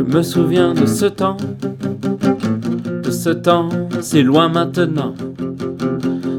me 0.00 0.22
souviens 0.22 0.74
de 0.74 0.86
ce 0.86 1.06
temps, 1.06 1.36
de 3.02 3.10
ce 3.10 3.30
temps 3.30 3.68
si 4.00 4.22
loin 4.22 4.48
maintenant. 4.48 5.14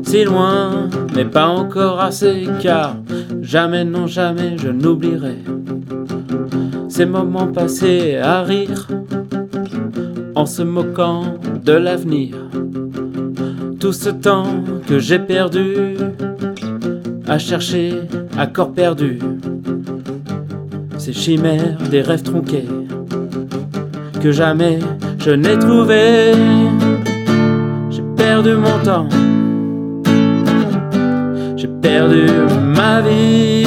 Si 0.03 0.23
loin, 0.23 0.89
mais 1.15 1.25
pas 1.25 1.47
encore 1.47 1.99
assez, 1.99 2.47
car 2.61 2.95
jamais, 3.41 3.85
non 3.85 4.07
jamais, 4.07 4.57
je 4.57 4.69
n'oublierai 4.69 5.37
ces 6.99 7.05
moments 7.05 7.47
passés 7.47 8.17
à 8.17 8.43
rire, 8.43 8.87
en 10.35 10.45
se 10.45 10.61
moquant 10.63 11.35
de 11.63 11.71
l'avenir. 11.71 12.35
Tout 13.79 13.93
ce 13.93 14.09
temps 14.09 14.47
que 14.85 14.99
j'ai 14.99 15.19
perdu 15.19 15.95
à 17.25 17.37
chercher 17.37 17.93
à 18.37 18.47
corps 18.47 18.73
perdu 18.73 19.19
ces 20.97 21.13
chimères 21.13 21.77
des 21.89 22.01
rêves 22.01 22.23
tronqués 22.23 22.65
que 24.19 24.31
jamais 24.31 24.79
je 25.17 25.31
n'ai 25.31 25.57
trouvé. 25.57 26.33
J'ai 27.89 28.03
perdu 28.15 28.53
mon 28.53 28.77
temps, 28.83 29.07
j'ai 31.55 31.67
perdu 31.81 32.25
ma 32.75 33.01
vie 33.01 33.65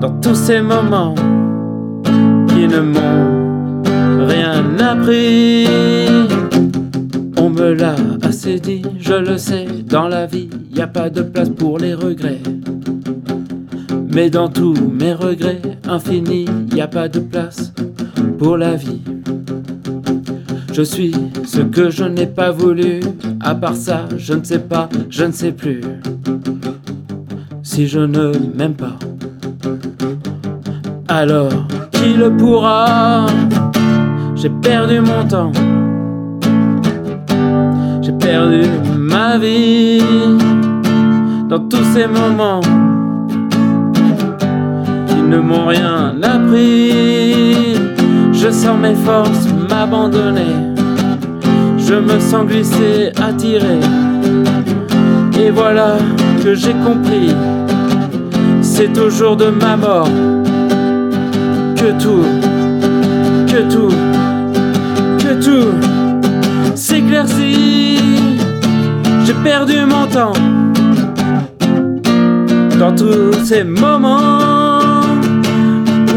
dans 0.00 0.12
tous 0.20 0.34
ces 0.34 0.60
moments 0.60 1.14
qui 2.48 2.66
ne 2.68 2.80
m'ont 2.80 4.26
rien 4.26 4.62
appris. 4.78 5.66
On 7.38 7.48
me 7.48 7.72
l'a 7.72 7.96
assez 8.22 8.60
dit, 8.60 8.82
je 8.98 9.14
le 9.14 9.38
sais, 9.38 9.66
dans 9.86 10.08
la 10.08 10.26
vie, 10.26 10.50
y 10.74 10.80
a 10.80 10.86
pas 10.86 11.08
de 11.08 11.22
place 11.22 11.48
pour 11.48 11.78
les 11.78 11.94
regrets. 11.94 12.40
Mais 14.12 14.28
dans 14.28 14.48
tous 14.48 14.74
mes 14.74 15.12
regrets 15.12 15.60
infinis, 15.88 16.46
y 16.74 16.80
a 16.80 16.88
pas 16.88 17.08
de 17.08 17.20
place 17.20 17.72
pour 18.38 18.56
la 18.56 18.74
vie. 18.74 19.00
Je 20.72 20.82
suis 20.82 21.14
ce 21.44 21.60
que 21.60 21.90
je 21.90 22.04
n'ai 22.04 22.26
pas 22.26 22.50
voulu, 22.50 23.00
à 23.40 23.54
part 23.54 23.76
ça, 23.76 24.06
je 24.16 24.34
ne 24.34 24.42
sais 24.42 24.58
pas, 24.58 24.88
je 25.08 25.24
ne 25.24 25.32
sais 25.32 25.52
plus. 25.52 25.80
Si 27.62 27.86
je 27.86 28.00
ne 28.00 28.32
m'aime 28.56 28.74
pas, 28.74 28.98
alors 31.06 31.52
qui 31.92 32.14
le 32.14 32.36
pourra? 32.36 33.26
J'ai 34.34 34.50
perdu 34.50 35.00
mon 35.00 35.26
temps, 35.28 35.52
j'ai 38.02 38.12
perdu 38.12 38.62
ma 38.98 39.38
vie 39.38 40.02
dans 41.48 41.60
tous 41.68 41.84
ces 41.92 42.06
moments 42.06 42.62
ne 45.30 45.38
m'ont 45.38 45.66
rien 45.66 46.16
appris. 46.22 47.76
Je 48.32 48.50
sens 48.50 48.76
mes 48.82 48.96
forces 48.96 49.46
m'abandonner. 49.68 50.56
Je 51.78 51.94
me 51.94 52.18
sens 52.18 52.46
glisser, 52.46 53.12
attiré. 53.28 53.78
Et 55.40 55.50
voilà 55.50 55.98
que 56.42 56.54
j'ai 56.54 56.74
compris. 56.84 57.32
C'est 58.60 58.98
au 58.98 59.08
jour 59.08 59.36
de 59.36 59.46
ma 59.46 59.76
mort 59.76 60.08
que 61.76 61.90
tout, 62.02 62.26
que 63.46 63.62
tout, 63.72 63.94
que 65.22 65.32
tout 65.44 65.70
s'éclaircit. 66.74 67.98
J'ai 69.24 69.34
perdu 69.44 69.76
mon 69.86 70.06
temps 70.06 70.32
dans 72.78 72.94
tous 72.94 73.32
ces 73.44 73.62
moments 73.62 74.49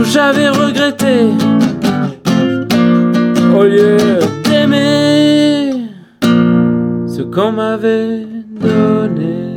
j'avais 0.05 0.49
regretté 0.49 1.29
au 3.55 3.63
lieu 3.63 3.97
d'aimer 4.43 5.71
ce 7.07 7.21
qu'on 7.21 7.51
m'avait 7.51 8.25
donné. 8.59 9.52